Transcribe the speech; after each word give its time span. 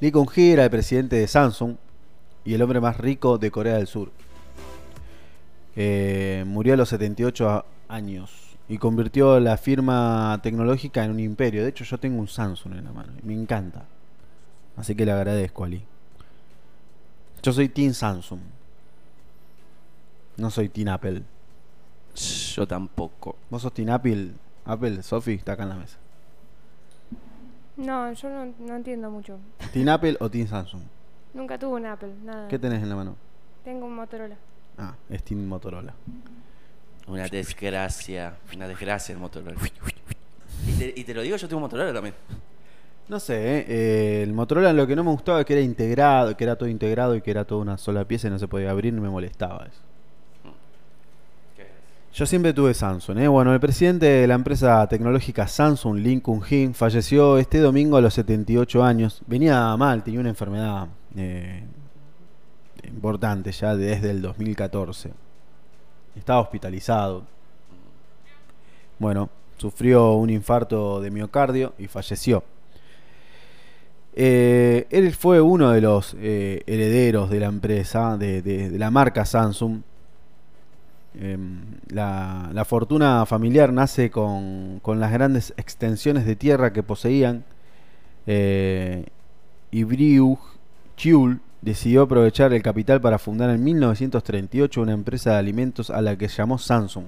Lee 0.00 0.12
Kun-hee 0.12 0.52
era 0.52 0.64
el 0.64 0.70
presidente 0.70 1.16
de 1.16 1.26
Samsung 1.26 1.76
y 2.44 2.54
el 2.54 2.62
hombre 2.62 2.80
más 2.80 2.98
rico 2.98 3.36
de 3.36 3.50
Corea 3.50 3.74
del 3.74 3.88
Sur. 3.88 4.12
Eh, 5.74 6.44
murió 6.46 6.74
a 6.74 6.76
los 6.76 6.88
78 6.90 7.64
años 7.88 8.56
y 8.68 8.78
convirtió 8.78 9.40
la 9.40 9.56
firma 9.56 10.38
tecnológica 10.42 11.04
en 11.04 11.10
un 11.10 11.20
imperio. 11.20 11.62
De 11.62 11.70
hecho, 11.70 11.84
yo 11.84 11.98
tengo 11.98 12.20
un 12.20 12.28
Samsung 12.28 12.74
en 12.74 12.84
la 12.84 12.92
mano 12.92 13.12
y 13.20 13.26
me 13.26 13.34
encanta. 13.34 13.86
Así 14.76 14.94
que 14.94 15.04
le 15.04 15.10
agradezco 15.10 15.64
a 15.64 15.68
Lee. 15.68 15.84
Yo 17.42 17.52
soy 17.52 17.68
Team 17.68 17.92
Samsung. 17.92 18.40
No 20.36 20.50
soy 20.50 20.68
Team 20.68 20.88
Apple. 20.88 21.22
Yo 22.54 22.66
tampoco. 22.66 23.36
¿Vos 23.50 23.62
sos 23.62 23.74
Team 23.74 23.90
Apple? 23.90 24.32
Apple, 24.64 25.02
Sofi, 25.02 25.32
está 25.34 25.52
acá 25.52 25.64
en 25.64 25.68
la 25.70 25.74
mesa. 25.74 25.98
No, 27.78 28.12
yo 28.12 28.28
no, 28.28 28.52
no 28.58 28.76
entiendo 28.76 29.10
mucho. 29.10 29.38
¿Team 29.72 29.88
Apple 29.88 30.16
o 30.20 30.28
Team 30.28 30.46
Samsung? 30.46 30.82
Nunca 31.32 31.58
tuve 31.58 31.76
un 31.76 31.86
Apple, 31.86 32.12
nada. 32.24 32.48
¿Qué 32.48 32.58
tenés 32.58 32.82
en 32.82 32.88
la 32.88 32.96
mano? 32.96 33.16
Tengo 33.64 33.86
un 33.86 33.94
Motorola. 33.94 34.36
Ah, 34.76 34.94
es 35.08 35.22
Team 35.22 35.46
Motorola. 35.46 35.94
Una 37.06 37.28
desgracia. 37.28 38.36
Una 38.54 38.66
desgracia 38.68 39.12
el 39.12 39.18
Motorola. 39.18 39.56
Y 40.66 40.72
te, 40.72 40.92
y 40.96 41.04
te 41.04 41.14
lo 41.14 41.22
digo, 41.22 41.36
yo 41.36 41.48
tengo 41.48 41.58
un 41.58 41.62
Motorola 41.62 41.92
también. 41.92 42.14
No 43.08 43.18
sé, 43.20 43.36
¿eh? 43.36 43.64
Eh, 43.68 44.22
el 44.22 44.34
Motorola 44.34 44.72
lo 44.72 44.86
que 44.86 44.94
no 44.94 45.04
me 45.04 45.10
gustaba 45.10 45.40
es 45.40 45.46
que 45.46 45.54
era 45.54 45.62
integrado, 45.62 46.36
que 46.36 46.44
era 46.44 46.56
todo 46.56 46.68
integrado 46.68 47.14
y 47.14 47.22
que 47.22 47.30
era 47.30 47.44
toda 47.44 47.62
una 47.62 47.78
sola 47.78 48.04
pieza 48.04 48.28
y 48.28 48.30
no 48.30 48.38
se 48.38 48.48
podía 48.48 48.70
abrir, 48.70 48.92
no 48.92 49.00
me 49.00 49.08
molestaba 49.08 49.66
eso. 49.66 49.80
Yo 52.12 52.26
siempre 52.26 52.52
tuve 52.52 52.72
Samsung, 52.74 53.18
¿eh? 53.18 53.28
Bueno, 53.28 53.52
el 53.52 53.60
presidente 53.60 54.06
de 54.06 54.26
la 54.26 54.34
empresa 54.34 54.86
tecnológica 54.88 55.46
Samsung, 55.46 55.98
Lin 55.98 56.20
Kun-hee, 56.20 56.72
falleció 56.72 57.38
este 57.38 57.58
domingo 57.58 57.96
a 57.96 58.00
los 58.00 58.14
78 58.14 58.82
años. 58.82 59.22
Venía 59.26 59.76
mal, 59.76 60.02
tenía 60.02 60.18
una 60.18 60.30
enfermedad 60.30 60.88
eh, 61.16 61.62
importante 62.88 63.52
ya 63.52 63.76
desde 63.76 64.10
el 64.10 64.22
2014. 64.22 65.12
Estaba 66.16 66.40
hospitalizado. 66.40 67.24
Bueno, 68.98 69.28
sufrió 69.58 70.14
un 70.14 70.30
infarto 70.30 71.00
de 71.00 71.10
miocardio 71.10 71.74
y 71.78 71.88
falleció. 71.88 72.42
Eh, 74.14 74.86
él 74.90 75.12
fue 75.12 75.40
uno 75.40 75.70
de 75.70 75.82
los 75.82 76.16
eh, 76.18 76.62
herederos 76.66 77.30
de 77.30 77.38
la 77.38 77.46
empresa, 77.46 78.16
de 78.16 78.72
la 78.76 78.90
marca 78.90 79.24
Samsung. 79.26 79.82
Em, 81.14 81.62
la, 81.88 82.50
la 82.52 82.64
fortuna 82.64 83.24
familiar 83.26 83.72
nace 83.72 84.10
con, 84.10 84.78
con 84.82 85.00
las 85.00 85.10
grandes 85.10 85.54
extensiones 85.56 86.26
de 86.26 86.36
tierra 86.36 86.72
que 86.72 86.82
poseían. 86.82 87.44
Eh, 88.26 89.06
y 89.70 89.84
Chiul 90.96 91.40
decidió 91.62 92.02
aprovechar 92.02 92.52
el 92.52 92.62
capital 92.62 93.00
para 93.00 93.18
fundar 93.18 93.50
en 93.50 93.64
1938 93.64 94.80
una 94.80 94.92
empresa 94.92 95.32
de 95.32 95.38
alimentos 95.38 95.90
a 95.90 96.00
la 96.02 96.16
que 96.16 96.28
llamó 96.28 96.58
Samsung. 96.58 97.06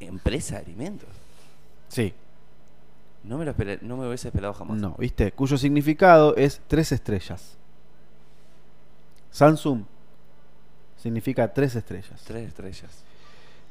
Empresa 0.00 0.56
de 0.56 0.62
alimentos. 0.62 1.08
Sí, 1.88 2.12
No 3.24 3.38
me 3.38 3.44
lo 3.44 3.50
esperé, 3.50 3.78
no 3.82 3.96
me 3.96 4.06
hubiese 4.06 4.28
esperado 4.28 4.54
jamás. 4.54 4.78
no, 4.78 4.94
¿viste? 4.98 5.32
Cuyo 5.32 5.58
significado 5.58 6.36
es 6.36 6.60
tres 6.66 6.92
estrellas. 6.92 7.56
Samsung 9.30 9.82
significa 10.98 11.52
tres 11.52 11.74
estrellas. 11.76 12.22
Tres 12.26 12.48
estrellas. 12.48 13.04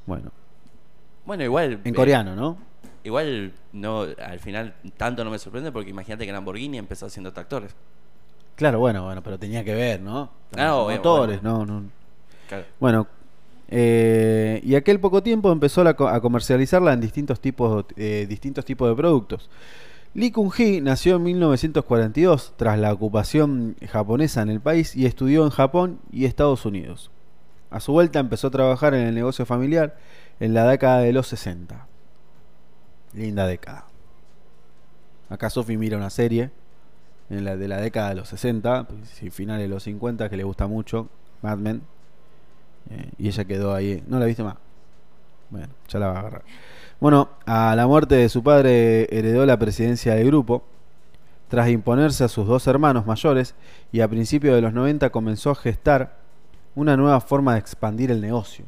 Bueno, 0.06 0.32
Bueno, 1.26 1.44
igual. 1.44 1.82
en 1.84 1.94
eh, 1.94 1.94
coreano, 1.94 2.36
¿no? 2.36 2.58
Igual 3.04 3.54
no, 3.74 4.02
al 4.02 4.40
final 4.40 4.74
tanto 4.98 5.24
no 5.24 5.32
me 5.32 5.40
sorprende 5.40 5.72
porque 5.72 5.90
imagínate 5.90 6.26
que 6.26 6.32
Lamborghini 6.32 6.78
empezó 6.78 7.06
haciendo 7.06 7.32
tractores. 7.32 7.74
Claro, 8.56 8.80
bueno, 8.80 9.04
bueno, 9.04 9.22
pero 9.22 9.38
tenía 9.38 9.64
que 9.64 9.74
ver, 9.74 10.02
¿no? 10.02 10.30
Ah, 10.58 10.76
obvio, 10.76 10.98
Motores, 10.98 11.44
no, 11.44 11.66
no. 11.66 11.84
Claro. 12.50 12.66
Bueno, 12.80 13.08
eh, 13.70 14.62
y 14.64 14.76
aquel 14.76 15.00
poco 15.00 15.22
tiempo 15.22 15.52
empezó 15.52 15.84
la 15.84 15.92
a 15.92 16.22
comercializarla 16.22 16.94
en 16.94 17.02
distintos 17.02 17.40
tipos, 17.40 17.86
eh, 17.98 18.26
distintos 18.28 18.66
tipos 18.66 18.90
de 18.90 18.96
productos. 18.96 19.50
Lee 20.14 20.32
Kun-hee 20.32 20.82
nació 20.82 21.18
en 21.18 21.24
1942 21.24 22.54
tras 22.56 22.80
la 22.80 22.92
ocupación 22.92 23.76
japonesa 23.88 24.42
en 24.42 24.50
el 24.50 24.62
país 24.62 24.96
y 24.96 25.06
estudió 25.06 25.44
en 25.44 25.52
Japón 25.52 26.00
y 26.12 26.26
Estados 26.26 26.66
Unidos. 26.66 27.12
A 27.70 27.80
su 27.80 27.92
vuelta 27.92 28.20
empezó 28.20 28.48
a 28.48 28.52
trabajar 28.52 28.94
en 28.94 29.08
el 29.08 29.16
negocio 29.16 29.46
familiar 29.46 29.98
en 30.40 30.54
la 30.54 30.68
década 30.68 31.00
de 31.00 31.14
los 31.14 31.28
60. 31.28 31.88
Linda 33.14 33.46
década. 33.46 33.86
Acá 35.30 35.50
Sofi 35.50 35.76
mira 35.78 35.98
una 35.98 36.10
serie 36.10 36.52
en 37.30 37.44
la 37.44 37.58
de 37.58 37.68
la 37.68 37.82
década 37.82 38.10
de 38.10 38.16
los 38.16 38.30
60, 38.30 38.86
pues, 38.86 39.24
y 39.24 39.30
finales 39.30 39.64
de 39.64 39.70
los 39.70 39.84
50 39.84 40.30
que 40.30 40.38
le 40.38 40.44
gusta 40.44 40.68
mucho, 40.68 41.10
Mad 41.42 41.58
Men. 41.58 41.82
Eh, 42.90 43.12
y 43.18 43.28
ella 43.28 43.44
quedó 43.44 43.74
ahí. 43.74 44.04
¿No 44.08 44.20
la 44.20 44.26
viste 44.26 44.44
más? 44.44 44.56
Bueno, 45.50 45.68
ya 45.90 46.00
la 46.00 46.08
va 46.08 46.16
a 46.16 46.20
agarrar. 46.20 46.44
Bueno, 47.00 47.30
a 47.46 47.76
la 47.76 47.86
muerte 47.86 48.16
de 48.16 48.30
su 48.30 48.44
padre 48.44 49.08
heredó 49.16 49.46
la 49.46 49.60
presidencia 49.60 50.16
del 50.16 50.28
grupo. 50.28 50.64
Tras 51.50 51.70
imponerse 51.70 52.24
a 52.24 52.28
sus 52.28 52.46
dos 52.48 52.68
hermanos 52.68 53.06
mayores 53.06 53.56
y 53.92 54.02
a 54.02 54.08
principios 54.08 54.56
de 54.56 54.62
los 54.62 54.74
90 54.74 55.10
comenzó 55.12 55.52
a 55.52 55.56
gestar 55.56 56.18
una 56.78 56.96
nueva 56.96 57.20
forma 57.20 57.54
de 57.54 57.60
expandir 57.60 58.12
el 58.12 58.22
negocio. 58.22 58.64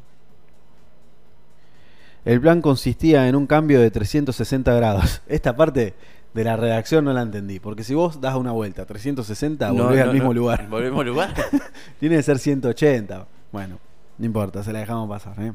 El 2.24 2.40
plan 2.40 2.60
consistía 2.60 3.28
en 3.28 3.36
un 3.36 3.46
cambio 3.46 3.80
de 3.80 3.90
360 3.90 4.74
grados. 4.74 5.22
Esta 5.28 5.54
parte 5.56 5.94
de 6.34 6.44
la 6.44 6.56
redacción 6.56 7.04
no 7.04 7.12
la 7.12 7.22
entendí, 7.22 7.60
porque 7.60 7.84
si 7.84 7.94
vos 7.94 8.20
das 8.20 8.34
una 8.34 8.50
vuelta 8.50 8.84
360 8.84 9.68
No, 9.68 9.84
volvés 9.84 9.98
no, 9.98 10.10
al 10.10 10.12
mismo 10.12 10.28
no. 10.28 10.34
lugar. 10.34 10.68
¿Volvés 10.68 10.88
al 10.88 10.92
mismo 10.92 11.04
lugar? 11.04 11.34
Tiene 12.00 12.16
que 12.16 12.22
ser 12.24 12.40
180. 12.40 13.26
Bueno, 13.52 13.78
no 14.18 14.26
importa, 14.26 14.64
se 14.64 14.72
la 14.72 14.80
dejamos 14.80 15.08
pasar. 15.08 15.40
¿eh? 15.40 15.52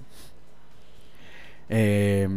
Eh, 1.67 2.27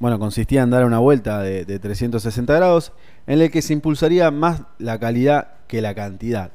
bueno, 0.00 0.18
consistía 0.18 0.62
en 0.62 0.70
dar 0.70 0.84
una 0.84 0.98
vuelta 0.98 1.40
de, 1.40 1.64
de 1.64 1.78
360 1.78 2.52
grados 2.52 2.92
en 3.28 3.40
el 3.40 3.50
que 3.52 3.62
se 3.62 3.72
impulsaría 3.72 4.32
más 4.32 4.62
la 4.78 4.98
calidad 4.98 5.50
que 5.68 5.80
la 5.80 5.94
cantidad, 5.94 6.50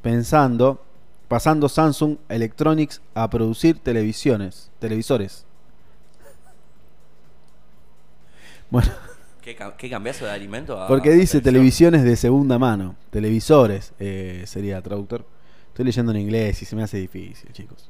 pensando, 0.00 0.85
pasando 1.28 1.68
Samsung 1.68 2.16
Electronics 2.28 3.00
a 3.14 3.28
producir 3.30 3.78
televisiones, 3.80 4.70
televisores. 4.78 5.44
Bueno, 8.70 8.88
¿Qué, 9.40 9.56
qué 9.78 9.88
cambiazo 9.90 10.24
de 10.24 10.32
alimento? 10.32 10.80
a- 10.80 10.88
porque 10.88 11.10
a 11.10 11.12
dice 11.12 11.40
televisiones 11.40 12.02
de 12.02 12.16
segunda 12.16 12.58
mano, 12.58 12.96
televisores 13.10 13.92
eh, 14.00 14.42
sería 14.46 14.82
traductor. 14.82 15.24
Estoy 15.68 15.84
leyendo 15.84 16.10
en 16.12 16.18
inglés 16.18 16.62
y 16.62 16.64
se 16.64 16.74
me 16.74 16.82
hace 16.82 16.96
difícil, 16.98 17.52
chicos. 17.52 17.88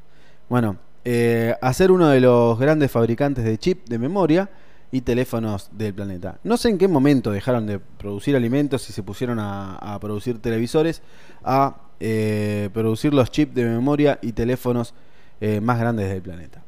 Bueno, 0.51 0.77
eh, 1.05 1.55
hacer 1.63 1.91
uno 1.91 2.09
de 2.09 2.21
los 2.21 2.59
grandes 2.59 2.91
fabricantes 2.91 3.45
de 3.45 3.57
chip 3.59 3.89
de 3.89 3.99
memoria 3.99 4.51
y 4.93 5.01
teléfonos 5.01 5.69
del 5.73 5.95
planeta. 5.95 6.39
No 6.45 6.57
sé 6.57 6.69
en 6.69 6.79
qué 6.79 6.89
momento 6.89 7.31
dejaron 7.31 7.67
de 7.67 7.79
producir 7.79 8.37
alimentos 8.37 8.89
y 8.91 8.93
se 8.93 9.03
pusieron 9.03 9.39
a, 9.39 9.77
a 9.77 9.99
producir 9.99 10.41
televisores, 10.43 11.01
a 11.43 11.77
eh, 12.01 12.71
producir 12.73 13.15
los 13.15 13.31
chips 13.31 13.55
de 13.55 13.65
memoria 13.65 14.19
y 14.23 14.33
teléfonos 14.33 14.95
eh, 15.41 15.61
más 15.61 15.79
grandes 15.79 16.09
del 16.09 16.23
planeta. 16.23 16.63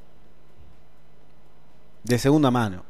De 2.04 2.18
segunda 2.18 2.50
mano. 2.50 2.84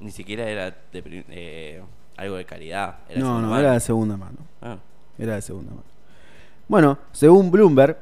Ni 0.00 0.10
siquiera 0.10 0.48
era 0.48 0.70
de 0.92 1.24
eh, 1.30 1.82
algo 2.16 2.36
de 2.36 2.44
calidad. 2.44 2.98
Era 3.08 3.20
No, 3.20 3.40
no, 3.40 3.48
mano. 3.48 3.58
era 3.60 3.72
de 3.72 3.80
segunda 3.80 4.16
mano. 4.16 4.38
Ah, 4.62 4.78
Era 5.18 5.34
de 5.36 5.42
segunda 5.42 5.70
mano. 5.70 5.82
Bueno, 6.68 6.98
según 7.12 7.50
Bloomberg, 7.50 7.96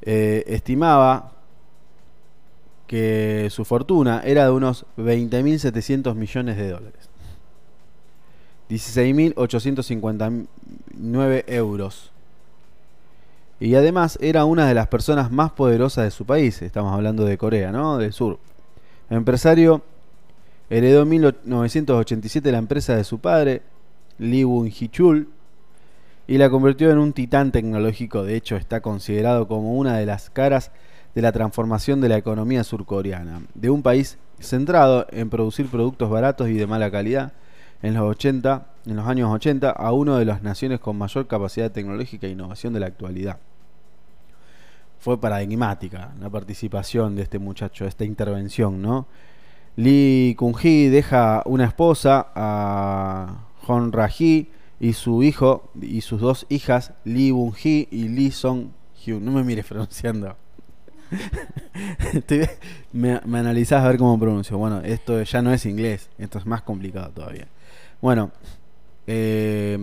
estimaba 0.00 1.32
que 2.86 3.48
su 3.50 3.64
fortuna 3.64 4.22
era 4.24 4.44
de 4.44 4.50
unos 4.50 4.84
20.700 4.98 6.14
millones 6.14 6.56
de 6.56 6.68
dólares. 6.68 7.08
16.859 8.70 11.44
euros. 11.46 12.10
Y 13.60 13.74
además 13.74 14.18
era 14.20 14.44
una 14.44 14.66
de 14.66 14.74
las 14.74 14.88
personas 14.88 15.30
más 15.30 15.52
poderosas 15.52 16.04
de 16.04 16.10
su 16.10 16.24
país. 16.24 16.62
Estamos 16.62 16.92
hablando 16.92 17.24
de 17.24 17.38
Corea, 17.38 17.70
¿no? 17.70 17.98
Del 17.98 18.12
sur. 18.12 18.40
Empresario 19.08 19.82
Heredó 20.72 21.02
en 21.02 21.08
1987 21.10 22.50
la 22.50 22.56
empresa 22.56 22.96
de 22.96 23.04
su 23.04 23.18
padre, 23.18 23.60
Lee 24.18 24.44
Won-hee-chul, 24.44 25.28
y 26.26 26.38
la 26.38 26.48
convirtió 26.48 26.90
en 26.90 26.96
un 26.96 27.12
titán 27.12 27.52
tecnológico. 27.52 28.24
De 28.24 28.36
hecho, 28.36 28.56
está 28.56 28.80
considerado 28.80 29.46
como 29.46 29.74
una 29.74 29.98
de 29.98 30.06
las 30.06 30.30
caras 30.30 30.70
de 31.14 31.20
la 31.20 31.30
transformación 31.30 32.00
de 32.00 32.08
la 32.08 32.16
economía 32.16 32.64
surcoreana, 32.64 33.42
de 33.54 33.68
un 33.68 33.82
país 33.82 34.16
centrado 34.40 35.06
en 35.10 35.28
producir 35.28 35.66
productos 35.66 36.08
baratos 36.08 36.48
y 36.48 36.54
de 36.54 36.66
mala 36.66 36.90
calidad. 36.90 37.34
En 37.82 37.94
los 37.94 38.04
80, 38.04 38.66
en 38.86 38.96
los 38.96 39.06
años 39.06 39.30
80, 39.30 39.70
a 39.70 39.92
una 39.92 40.18
de 40.18 40.24
las 40.24 40.42
naciones 40.42 40.78
con 40.78 40.96
mayor 40.96 41.26
capacidad 41.26 41.70
tecnológica 41.70 42.26
e 42.26 42.30
innovación 42.30 42.72
de 42.72 42.80
la 42.80 42.86
actualidad. 42.86 43.38
Fue 45.00 45.20
paradigmática 45.20 46.12
la 46.20 46.30
participación 46.30 47.16
de 47.16 47.22
este 47.22 47.40
muchacho, 47.40 47.84
esta 47.84 48.04
intervención, 48.04 48.80
¿no? 48.80 49.06
Lee 49.74 50.36
Kun-hee 50.38 50.90
deja 50.90 51.42
una 51.46 51.64
esposa 51.64 52.28
a 52.34 53.46
Hon 53.66 53.90
Ra-hee 53.90 54.48
y 54.78 54.92
su 54.92 55.22
hijo 55.22 55.70
y 55.80 56.02
sus 56.02 56.20
dos 56.20 56.46
hijas, 56.50 56.92
Lee 57.04 57.30
Bun-hee 57.30 57.88
y 57.90 58.08
Lee 58.08 58.30
Song-hyun. 58.30 59.24
No 59.24 59.32
me 59.32 59.42
mires 59.42 59.64
pronunciando. 59.66 60.36
Me, 62.92 63.20
me 63.24 63.38
analizás 63.38 63.84
a 63.84 63.88
ver 63.88 63.98
cómo 63.98 64.18
pronuncio. 64.18 64.56
Bueno, 64.56 64.80
esto 64.80 65.22
ya 65.22 65.42
no 65.42 65.52
es 65.52 65.66
inglés, 65.66 66.10
esto 66.18 66.38
es 66.38 66.46
más 66.46 66.62
complicado 66.62 67.10
todavía. 67.10 67.48
Bueno, 68.02 68.30
eh, 69.06 69.78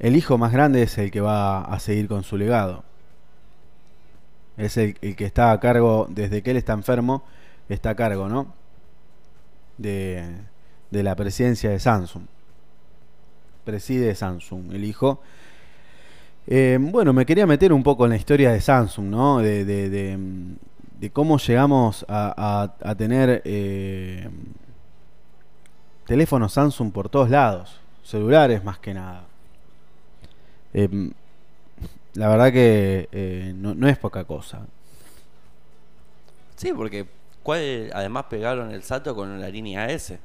el 0.00 0.16
hijo 0.16 0.36
más 0.36 0.52
grande 0.52 0.82
es 0.82 0.98
el 0.98 1.10
que 1.12 1.20
va 1.20 1.62
a 1.62 1.78
seguir 1.78 2.08
con 2.08 2.24
su 2.24 2.36
legado. 2.36 2.82
Es 4.56 4.76
el, 4.76 4.94
que 4.94 5.24
está 5.24 5.50
a 5.52 5.58
cargo, 5.60 6.06
desde 6.10 6.42
que 6.42 6.50
él 6.52 6.56
está 6.56 6.72
enfermo, 6.74 7.24
está 7.68 7.90
a 7.90 7.94
cargo, 7.96 8.28
¿no? 8.28 8.54
De, 9.78 10.24
de 10.90 11.02
la 11.02 11.16
presidencia 11.16 11.70
de 11.70 11.78
Samsung. 11.80 12.24
Preside 13.64 14.14
Samsung, 14.14 14.72
el 14.72 14.84
hijo. 14.84 15.20
Eh, 16.46 16.78
bueno, 16.80 17.12
me 17.12 17.26
quería 17.26 17.46
meter 17.46 17.72
un 17.72 17.82
poco 17.82 18.04
en 18.04 18.10
la 18.10 18.16
historia 18.16 18.50
de 18.52 18.60
Samsung, 18.60 19.06
¿no? 19.06 19.38
De, 19.38 19.64
de- 19.64 19.88
de, 19.90 21.10
cómo 21.10 21.38
llegamos 21.38 22.04
a, 22.08 22.34
a- 22.82 22.90
a 22.90 22.94
tener 22.94 23.42
eh, 23.44 24.28
teléfonos 26.10 26.54
Samsung 26.54 26.90
por 26.90 27.08
todos 27.08 27.30
lados, 27.30 27.78
celulares 28.02 28.64
más 28.64 28.80
que 28.80 28.92
nada. 28.92 29.22
Eh, 30.74 30.88
la 32.14 32.28
verdad 32.28 32.52
que 32.52 33.08
eh, 33.12 33.52
no, 33.54 33.76
no 33.76 33.86
es 33.88 33.96
poca 33.96 34.24
cosa. 34.24 34.66
Sí, 36.56 36.72
porque 36.72 37.06
¿cuál, 37.44 37.92
además 37.94 38.24
pegaron 38.28 38.72
el 38.72 38.82
salto 38.82 39.14
con 39.14 39.40
la 39.40 39.48
línea 39.50 39.88
S. 39.88 40.18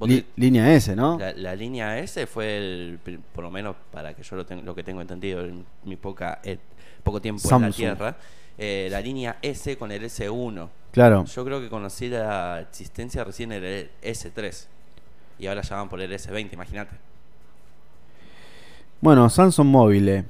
Li- 0.00 0.24
línea 0.36 0.72
S, 0.72 0.96
¿no? 0.96 1.18
la, 1.18 1.34
la 1.34 1.54
línea 1.54 1.98
S 1.98 2.26
fue 2.26 2.56
el, 2.56 2.98
por 3.34 3.44
lo 3.44 3.50
menos 3.50 3.76
para 3.92 4.14
que 4.14 4.22
yo 4.22 4.34
lo, 4.36 4.46
tengo 4.46 4.62
lo 4.62 4.74
que 4.74 4.82
tengo 4.82 5.02
entendido 5.02 5.44
en 5.44 5.66
mi 5.84 5.96
poca 5.96 6.40
eh, 6.42 6.56
poco 7.04 7.20
tiempo 7.20 7.42
en 7.54 7.60
la. 7.60 7.70
Tierra, 7.70 8.16
eh, 8.56 8.88
la 8.90 9.02
línea 9.02 9.36
S 9.42 9.76
con 9.76 9.92
el 9.92 10.02
S1. 10.04 10.68
Claro. 10.92 11.24
Yo 11.24 11.44
creo 11.44 11.60
que 11.60 11.68
conocí 11.68 12.08
la 12.08 12.60
existencia 12.60 13.24
recién 13.24 13.50
en 13.52 13.64
el 13.64 13.90
S3 14.02 14.66
y 15.38 15.46
ahora 15.46 15.62
ya 15.62 15.76
van 15.76 15.88
por 15.88 16.00
el 16.00 16.12
S20, 16.12 16.52
imagínate. 16.52 16.96
Bueno, 19.00 19.28
Samsung 19.28 19.66
Mobile 19.66 20.24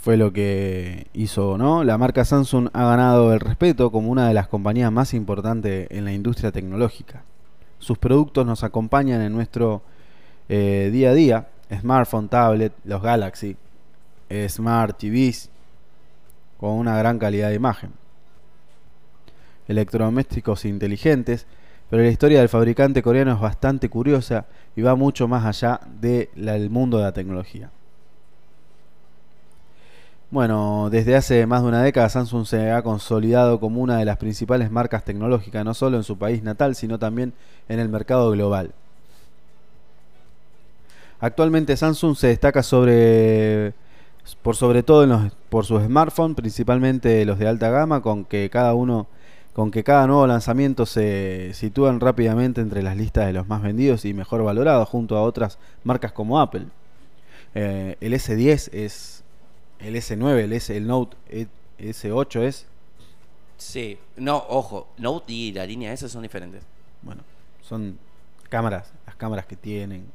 fue 0.00 0.16
lo 0.16 0.32
que 0.32 1.06
hizo, 1.12 1.58
¿no? 1.58 1.84
La 1.84 1.98
marca 1.98 2.24
Samsung 2.24 2.70
ha 2.72 2.84
ganado 2.84 3.32
el 3.32 3.40
respeto 3.40 3.92
como 3.92 4.10
una 4.10 4.26
de 4.26 4.34
las 4.34 4.48
compañías 4.48 4.90
más 4.90 5.12
importantes 5.12 5.86
en 5.90 6.04
la 6.04 6.12
industria 6.12 6.50
tecnológica. 6.50 7.22
Sus 7.78 7.98
productos 7.98 8.46
nos 8.46 8.64
acompañan 8.64 9.20
en 9.20 9.32
nuestro 9.32 9.82
eh, 10.48 10.88
día 10.92 11.10
a 11.10 11.14
día, 11.14 11.48
smartphone, 11.78 12.28
tablet, 12.28 12.72
los 12.84 13.02
Galaxy, 13.02 13.56
eh, 14.30 14.48
Smart 14.48 14.98
TVs, 14.98 15.50
con 16.58 16.70
una 16.70 16.96
gran 16.98 17.18
calidad 17.18 17.50
de 17.50 17.54
imagen. 17.54 17.92
Electrodomésticos 19.68 20.64
inteligentes, 20.64 21.46
pero 21.90 22.02
la 22.02 22.08
historia 22.08 22.40
del 22.40 22.48
fabricante 22.48 23.02
coreano 23.02 23.32
es 23.34 23.40
bastante 23.40 23.88
curiosa 23.88 24.46
y 24.76 24.82
va 24.82 24.94
mucho 24.94 25.28
más 25.28 25.44
allá 25.44 25.80
del 26.00 26.70
mundo 26.70 26.98
de 26.98 27.04
la 27.04 27.12
tecnología. 27.12 27.70
Bueno, 30.30 30.88
desde 30.90 31.16
hace 31.16 31.46
más 31.46 31.62
de 31.62 31.68
una 31.68 31.82
década 31.82 32.10
Samsung 32.10 32.44
se 32.44 32.70
ha 32.70 32.82
consolidado 32.82 33.60
como 33.60 33.80
una 33.80 33.96
de 33.96 34.04
las 34.04 34.18
principales 34.18 34.70
marcas 34.70 35.02
tecnológicas, 35.02 35.64
no 35.64 35.72
solo 35.72 35.96
en 35.96 36.02
su 36.02 36.18
país 36.18 36.42
natal, 36.42 36.74
sino 36.74 36.98
también 36.98 37.32
en 37.68 37.80
el 37.80 37.88
mercado 37.88 38.30
global. 38.32 38.72
Actualmente 41.20 41.76
Samsung 41.78 42.14
se 42.14 42.26
destaca 42.28 42.62
sobre 42.62 43.72
por 44.42 44.56
sobre 44.56 44.82
todo 44.82 45.30
por 45.48 45.64
sus 45.64 45.82
smartphones, 45.82 46.36
principalmente 46.36 47.24
los 47.24 47.38
de 47.38 47.48
alta 47.48 47.70
gama, 47.70 48.02
con 48.02 48.26
que 48.26 48.50
cada 48.50 48.74
uno 48.74 49.06
con 49.58 49.72
que 49.72 49.82
cada 49.82 50.06
nuevo 50.06 50.24
lanzamiento 50.24 50.86
se 50.86 51.50
sitúan 51.52 51.98
rápidamente 51.98 52.60
entre 52.60 52.80
las 52.80 52.96
listas 52.96 53.26
de 53.26 53.32
los 53.32 53.48
más 53.48 53.60
vendidos 53.60 54.04
y 54.04 54.14
mejor 54.14 54.44
valorados 54.44 54.88
junto 54.88 55.16
a 55.16 55.22
otras 55.22 55.58
marcas 55.82 56.12
como 56.12 56.38
Apple. 56.38 56.66
Eh, 57.56 57.96
el 58.00 58.12
S10 58.12 58.72
es 58.72 59.24
el 59.80 59.96
S9, 59.96 60.44
el, 60.44 60.52
S, 60.52 60.76
el 60.76 60.86
Note 60.86 61.16
E- 61.28 61.48
S8 61.80 62.42
es 62.42 62.66
Sí, 63.56 63.98
no, 64.16 64.36
ojo, 64.48 64.90
Note 64.96 65.32
y 65.32 65.50
la 65.50 65.66
línea 65.66 65.92
S 65.92 66.08
son 66.08 66.22
diferentes. 66.22 66.62
bueno, 67.02 67.22
son 67.60 67.98
cámaras, 68.48 68.92
las 69.06 69.16
cámaras 69.16 69.44
que 69.46 69.56
tienen, 69.56 70.06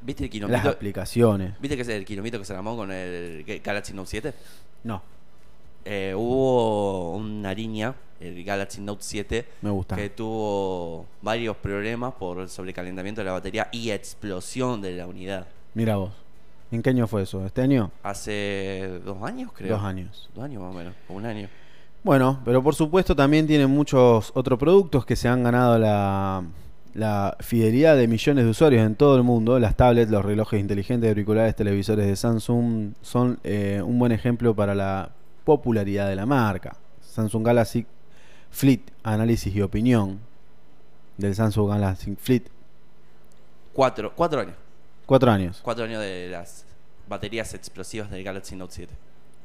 ¿Viste 0.00 0.24
el 0.24 0.50
las 0.50 0.64
aplicaciones. 0.64 1.60
¿Viste 1.60 1.76
que 1.76 1.82
es 1.82 1.88
el 1.88 2.06
kilómetro 2.06 2.40
que 2.40 2.46
se 2.46 2.54
armó 2.54 2.74
con 2.74 2.90
el 2.90 3.44
Galaxy 3.62 3.92
Note 3.92 4.08
7? 4.08 4.34
No, 4.84 5.02
Eh, 5.88 6.14
hubo 6.16 7.16
una 7.16 7.54
línea, 7.54 7.94
el 8.18 8.42
Galaxy 8.42 8.80
Note 8.80 9.04
7, 9.04 9.46
me 9.62 9.70
gusta. 9.70 9.94
que 9.94 10.10
tuvo 10.10 11.06
varios 11.22 11.56
problemas 11.56 12.12
por 12.14 12.40
el 12.40 12.48
sobrecalentamiento 12.48 13.20
de 13.20 13.26
la 13.26 13.32
batería 13.32 13.68
y 13.70 13.90
explosión 13.90 14.82
de 14.82 14.96
la 14.96 15.06
unidad. 15.06 15.46
Mira 15.74 15.94
vos. 15.94 16.10
¿En 16.72 16.82
qué 16.82 16.90
año 16.90 17.06
fue 17.06 17.22
eso? 17.22 17.46
¿Este 17.46 17.62
año? 17.62 17.92
Hace 18.02 19.00
dos 19.04 19.22
años, 19.22 19.52
creo. 19.54 19.76
Dos 19.76 19.84
años. 19.84 20.28
Dos 20.34 20.44
años 20.44 20.60
más 20.60 20.74
o 20.74 20.78
menos, 20.78 20.94
o 21.08 21.14
un 21.14 21.24
año. 21.24 21.48
Bueno, 22.02 22.40
pero 22.44 22.64
por 22.64 22.74
supuesto 22.74 23.14
también 23.14 23.46
tienen 23.46 23.70
muchos 23.70 24.32
otros 24.34 24.58
productos 24.58 25.06
que 25.06 25.14
se 25.14 25.28
han 25.28 25.44
ganado 25.44 25.78
la, 25.78 26.42
la 26.94 27.36
fidelidad 27.40 27.96
de 27.96 28.08
millones 28.08 28.44
de 28.44 28.50
usuarios 28.50 28.84
en 28.84 28.96
todo 28.96 29.16
el 29.16 29.22
mundo. 29.22 29.58
Las 29.60 29.76
tablets, 29.76 30.10
los 30.10 30.24
relojes 30.24 30.58
inteligentes, 30.58 31.08
auriculares, 31.08 31.54
televisores 31.54 32.06
de 32.06 32.16
Samsung 32.16 32.94
son 33.02 33.38
eh, 33.44 33.80
un 33.84 34.00
buen 34.00 34.10
ejemplo 34.10 34.54
para 34.56 34.74
la 34.74 35.10
popularidad 35.46 36.08
de 36.10 36.16
la 36.16 36.26
marca. 36.26 36.76
Samsung 37.00 37.46
Galaxy 37.46 37.86
Flip, 38.50 38.88
análisis 39.04 39.54
y 39.54 39.62
opinión 39.62 40.18
del 41.16 41.34
Samsung 41.34 41.70
Galaxy 41.70 42.16
Flip. 42.16 42.48
Cuatro, 43.72 44.12
cuatro 44.14 44.40
años. 44.40 44.54
Cuatro 45.06 45.30
años. 45.30 45.60
Cuatro 45.62 45.84
años 45.84 46.00
de 46.02 46.28
las 46.30 46.64
baterías 47.08 47.54
explosivas 47.54 48.10
del 48.10 48.24
Galaxy 48.24 48.56
Note 48.56 48.74
7. 48.74 48.92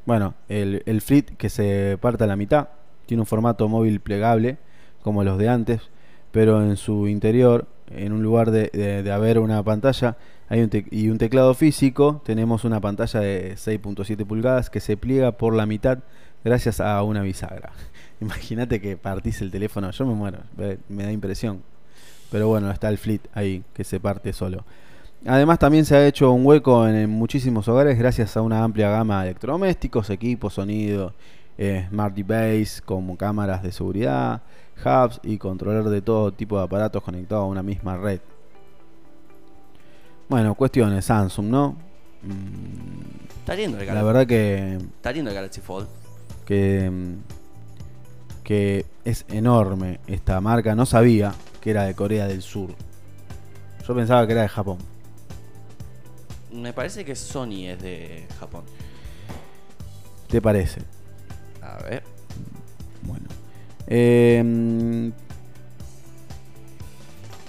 Bueno, 0.05 0.33
el, 0.49 0.81
el 0.87 1.01
Flip 1.01 1.37
que 1.37 1.49
se 1.49 1.97
parte 2.01 2.23
a 2.23 2.27
la 2.27 2.35
mitad 2.35 2.69
tiene 3.05 3.21
un 3.21 3.27
formato 3.27 3.67
móvil 3.69 3.99
plegable 3.99 4.57
como 5.03 5.23
los 5.23 5.37
de 5.37 5.49
antes, 5.49 5.81
pero 6.31 6.63
en 6.63 6.77
su 6.77 7.07
interior, 7.07 7.67
en 7.91 8.11
un 8.13 8.23
lugar 8.23 8.49
de, 8.49 8.71
de- 8.73 9.03
de 9.03 9.11
haber 9.11 9.37
una 9.37 9.61
pantalla 9.63 10.17
y 10.91 11.09
un 11.09 11.17
teclado 11.17 11.53
físico, 11.53 12.21
tenemos 12.25 12.65
una 12.65 12.81
pantalla 12.81 13.21
de 13.21 13.53
6.7 13.53 14.25
pulgadas 14.25 14.69
que 14.69 14.81
se 14.81 14.97
pliega 14.97 15.31
por 15.31 15.55
la 15.55 15.65
mitad 15.65 15.99
gracias 16.43 16.81
a 16.81 17.01
una 17.03 17.21
bisagra. 17.21 17.71
Imagínate 18.21 18.81
que 18.81 18.97
partís 18.97 19.41
el 19.41 19.49
teléfono, 19.49 19.91
yo 19.91 20.05
me 20.05 20.13
muero, 20.13 20.39
me 20.89 21.03
da 21.03 21.11
impresión. 21.11 21.61
Pero 22.31 22.47
bueno, 22.47 22.69
está 22.69 22.89
el 22.89 22.97
Flip 22.97 23.25
ahí 23.33 23.63
que 23.73 23.83
se 23.83 23.99
parte 23.99 24.33
solo. 24.33 24.65
Además 25.25 25.59
también 25.59 25.85
se 25.85 25.95
ha 25.95 26.07
hecho 26.07 26.31
un 26.31 26.45
hueco 26.45 26.87
en, 26.87 26.95
en 26.95 27.09
muchísimos 27.09 27.67
hogares 27.67 27.97
gracias 27.97 28.35
a 28.35 28.41
una 28.41 28.63
amplia 28.63 28.89
gama 28.89 29.23
de 29.23 29.29
electrodomésticos, 29.29 30.09
equipos, 30.09 30.55
sonido, 30.55 31.13
eh, 31.57 31.85
smart 31.89 32.15
device 32.15 32.81
como 32.81 33.15
cámaras 33.17 33.61
de 33.61 33.71
seguridad, 33.71 34.41
hubs 34.83 35.19
y 35.23 35.37
controlar 35.37 35.83
de 35.89 36.01
todo 36.01 36.31
tipo 36.31 36.57
de 36.57 36.63
aparatos 36.63 37.03
conectados 37.03 37.43
a 37.43 37.47
una 37.47 37.61
misma 37.61 37.97
red. 37.97 38.19
Bueno, 40.31 40.55
cuestiones, 40.55 41.03
Samsung, 41.03 41.47
¿no? 41.47 41.71
Mm, 42.23 43.39
Está 43.39 43.53
lindo 43.53 43.77
el 43.77 43.85
la 43.85 43.93
Galaxy. 43.95 44.05
verdad 44.07 44.27
que, 44.27 44.75
Está 44.77 45.11
lindo 45.11 45.29
el 45.29 45.35
Galaxy 45.35 45.59
Fold. 45.59 45.89
que, 46.45 46.89
mm, 46.89 47.13
que 48.41 48.85
es 49.03 49.25
enorme 49.27 49.99
esta 50.07 50.39
marca. 50.39 50.73
No 50.73 50.85
sabía 50.85 51.33
que 51.59 51.71
era 51.71 51.83
de 51.83 51.95
Corea 51.95 52.27
del 52.27 52.41
Sur. 52.41 52.69
Yo 53.85 53.93
pensaba 53.93 54.25
que 54.25 54.31
era 54.31 54.43
de 54.43 54.47
Japón. 54.47 54.77
Me 56.53 56.71
parece 56.71 57.03
que 57.03 57.13
Sony 57.13 57.65
es 57.67 57.81
de 57.81 58.25
Japón. 58.39 58.63
¿Te 60.29 60.41
parece? 60.41 60.79
A 61.61 61.77
ver. 61.83 62.03
Bueno. 63.03 63.25
Eh, 63.87 65.11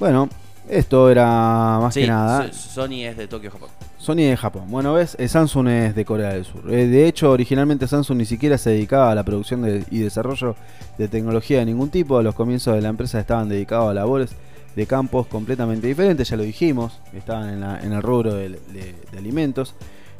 bueno, 0.00 0.28
esto 0.68 1.10
era 1.10 1.78
más 1.80 1.94
sí, 1.94 2.02
que 2.02 2.06
nada. 2.06 2.52
So- 2.52 2.86
Sony 2.86 3.04
es 3.04 3.16
de 3.16 3.26
Tokio, 3.28 3.50
Japón. 3.50 3.68
Sony 3.98 4.16
de 4.16 4.36
Japón. 4.36 4.64
Bueno, 4.68 4.94
ves, 4.94 5.16
Eh, 5.18 5.28
Samsung 5.28 5.68
es 5.68 5.94
de 5.94 6.04
Corea 6.04 6.30
del 6.30 6.44
Sur. 6.44 6.72
Eh, 6.72 6.86
de 6.88 7.06
hecho, 7.06 7.30
originalmente 7.30 7.86
Samsung 7.86 8.18
ni 8.18 8.24
siquiera 8.24 8.58
se 8.58 8.70
dedicaba 8.70 9.10
a 9.12 9.14
la 9.14 9.22
producción 9.22 9.62
de- 9.62 9.84
y 9.90 9.98
desarrollo 10.00 10.56
de 10.98 11.08
tecnología 11.08 11.58
de 11.60 11.66
ningún 11.66 11.90
tipo. 11.90 12.18
A 12.18 12.22
los 12.22 12.34
comienzos 12.34 12.74
de 12.74 12.82
la 12.82 12.88
empresa 12.88 13.20
estaban 13.20 13.48
dedicados 13.48 13.90
a 13.90 13.94
labores 13.94 14.30
de 14.74 14.86
campos 14.86 15.26
completamente 15.26 15.86
diferentes, 15.86 16.28
ya 16.28 16.36
lo 16.36 16.42
dijimos. 16.42 16.98
Estaban 17.12 17.48
en, 17.50 17.60
la- 17.60 17.80
en 17.80 17.92
el 17.92 18.02
rubro 18.02 18.34
de, 18.34 18.48
de- 18.48 18.94
de 19.12 19.18
alimentos. 19.18 19.74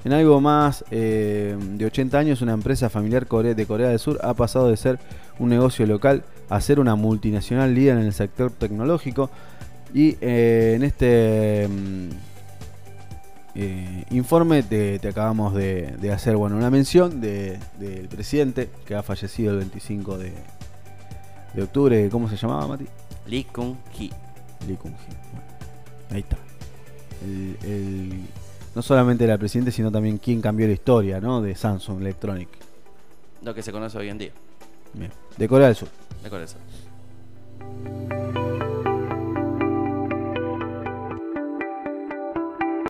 En 0.04 0.12
algo 0.12 0.40
más 0.40 0.84
eh, 0.90 1.56
de 1.76 1.86
80 1.86 2.18
años, 2.18 2.42
una 2.42 2.52
empresa 2.52 2.90
familiar 2.90 3.26
de 3.26 3.66
Corea 3.66 3.88
del 3.88 3.98
Sur 4.00 4.18
ha 4.22 4.34
pasado 4.34 4.68
de 4.68 4.76
ser 4.76 4.98
un 5.38 5.48
negocio 5.48 5.86
local 5.86 6.24
a 6.50 6.60
ser 6.60 6.78
una 6.80 6.96
multinacional 6.96 7.72
líder 7.74 7.98
en 7.98 8.04
el 8.06 8.12
sector 8.12 8.50
tecnológico. 8.50 9.30
Y 9.94 10.16
eh, 10.20 10.72
en 10.76 10.82
este 10.84 11.68
mm, 11.68 12.08
eh, 13.54 14.04
informe 14.10 14.62
te, 14.62 14.98
te 14.98 15.08
acabamos 15.08 15.54
de, 15.54 15.94
de 16.00 16.12
hacer 16.12 16.36
bueno, 16.36 16.56
una 16.56 16.70
mención 16.70 17.20
de- 17.20 17.58
del 17.78 18.08
presidente 18.08 18.70
que 18.86 18.94
ha 18.94 19.02
fallecido 19.02 19.52
el 19.52 19.58
25 19.58 20.16
de, 20.18 20.32
de 21.54 21.62
octubre. 21.62 22.08
¿Cómo 22.10 22.28
se 22.28 22.36
llamaba, 22.36 22.66
Mati? 22.66 22.86
Lee 23.26 23.44
Kung 23.44 23.76
Hee. 23.98 24.10
Lee 24.66 24.76
Kung-hee. 24.76 25.16
Bueno, 25.32 25.46
ahí 26.10 26.20
está. 26.20 26.36
El- 27.24 27.56
el- 27.70 28.20
no 28.74 28.80
solamente 28.80 29.24
era 29.24 29.34
el 29.34 29.38
presidente, 29.38 29.70
sino 29.70 29.92
también 29.92 30.16
quien 30.16 30.40
cambió 30.40 30.66
la 30.66 30.72
historia 30.72 31.20
¿no? 31.20 31.42
de 31.42 31.54
Samsung 31.54 32.00
Electronic. 32.00 32.48
Lo 33.42 33.54
que 33.54 33.62
se 33.62 33.70
conoce 33.72 33.98
hoy 33.98 34.08
en 34.08 34.16
día. 34.18 34.30
Bien. 34.94 35.10
De 35.36 35.46
Corea 35.48 35.66
del 35.66 35.76
Sur. 35.76 35.88
De 36.22 36.30
Corea 36.30 36.46
del 36.46 36.48
Sur. 36.48 36.60